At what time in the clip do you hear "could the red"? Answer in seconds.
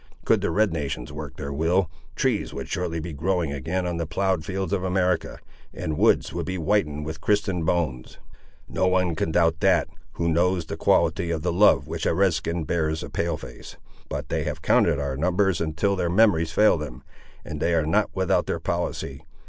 0.25-0.73